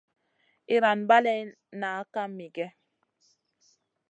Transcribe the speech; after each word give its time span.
Iyran 0.73 0.99
balley 1.09 1.41
nah 1.79 1.99
kam 2.13 2.29
miguè. 2.37 2.67